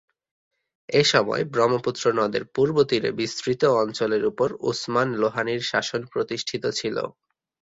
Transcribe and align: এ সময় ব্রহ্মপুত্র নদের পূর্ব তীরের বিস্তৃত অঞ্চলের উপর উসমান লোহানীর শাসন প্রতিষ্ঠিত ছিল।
এ 0.89 1.01
সময় 1.11 1.43
ব্রহ্মপুত্র 1.53 2.03
নদের 2.19 2.43
পূর্ব 2.55 2.75
তীরের 2.89 3.13
বিস্তৃত 3.13 3.61
অঞ্চলের 3.81 4.23
উপর 4.25 4.49
উসমান 4.69 5.07
লোহানীর 5.21 5.61
শাসন 5.71 6.01
প্রতিষ্ঠিত 6.11 6.63
ছিল। 6.79 6.97